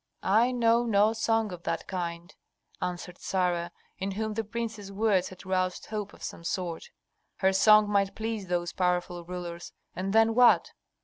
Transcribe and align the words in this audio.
"I 0.23 0.51
know 0.51 0.83
no 0.83 1.13
song 1.13 1.51
of 1.51 1.61
that 1.61 1.85
kind," 1.85 2.33
answered 2.81 3.19
Sarah, 3.19 3.71
in 3.99 4.09
whom 4.13 4.33
the 4.33 4.43
prince's 4.43 4.91
words 4.91 5.29
had 5.29 5.45
roused 5.45 5.85
hope 5.85 6.11
of 6.11 6.23
some 6.23 6.43
sort. 6.43 6.89
Her 7.37 7.53
song 7.53 7.87
might 7.87 8.15
please 8.15 8.47
those 8.47 8.73
powerful 8.73 9.23
rulers, 9.23 9.73
and 9.95 10.11
then 10.11 10.33
what? 10.33 10.71